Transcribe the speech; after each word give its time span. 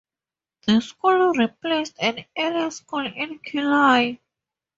The 0.65 0.81
school 0.81 1.33
replaced 1.33 1.95
an 1.99 2.25
earlier 2.35 2.71
school 2.71 3.05
in 3.05 3.37
Killay. 3.37 4.17